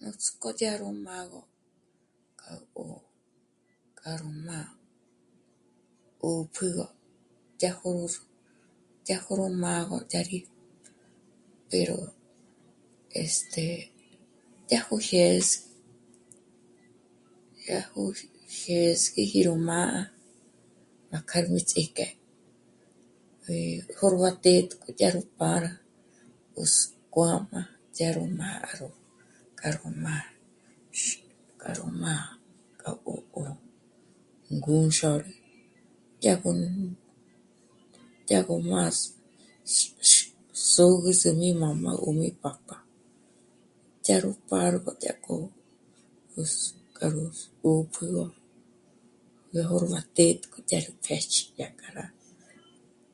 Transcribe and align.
Nuts'k'ó 0.00 0.50
yá 0.60 0.72
ró 0.80 0.88
má 1.06 1.16
gó... 1.32 1.40
k'a... 2.38 2.50
ó... 2.84 2.84
k'a 3.98 4.10
ró 4.18 4.28
má... 4.46 4.58
'ö́pjügö 6.22 6.86
dyá 7.58 7.70
jó'o 7.78 8.06
ró... 8.12 8.20
dyá 9.06 9.16
jó'o 9.24 9.32
ró 9.38 9.46
má 9.62 9.72
gó 9.88 9.96
dyéri 10.10 10.38
pero... 11.70 11.96
este... 13.22 13.66
yá 14.72 14.80
gó 14.88 14.96
jyés... 15.08 15.48
yá 17.70 17.80
gó 17.92 18.02
jyés'eji 18.60 19.40
ró 19.46 19.54
má... 19.68 19.80
má 21.10 21.18
kja 21.28 21.38
mí 21.52 21.60
ts'íjk'e, 21.70 22.06
eh... 23.48 23.78
jôrba 23.96 24.30
té'e 24.42 24.94
yá 25.00 25.08
nú 25.14 25.22
pá'a 25.38 25.58
rá 25.64 25.70
'óskuájm'a 25.80 27.62
yá 27.98 28.08
ró 28.16 28.24
má'a, 28.38 28.68
ró 28.78 28.90
k'a 29.58 29.70
ró 29.74 29.88
má 30.04 30.16
x... 30.98 31.00
k'a 31.60 31.70
ró 31.78 31.86
má... 32.02 32.12
k'a 32.80 32.90
'ó'o... 32.96 33.42
ngûnxôrü... 34.54 35.32
dyá 36.22 36.34
gó... 36.42 36.50
dyá 38.28 38.38
gó 38.48 38.54
más... 38.72 38.96
x... 39.64 40.30
xôb'üzü 40.72 41.30
ñímü'bö 41.40 42.12
mí 42.18 42.28
pájk'a. 42.42 42.76
Dyá 44.04 44.16
gó 44.24 44.30
pá'a 44.48 44.68
ró 44.72 44.78
k'o 45.24 45.34
'úsk'arús 46.36 47.38
ö́pjügö, 47.68 48.24
ngé 49.50 49.62
jôrba 49.68 49.98
té 50.16 50.24
dyá 50.68 50.78
rú 50.84 50.92
pjë́ch'i 51.04 51.42
yá 51.60 51.68
k'a 51.78 51.88
rá 51.96 52.04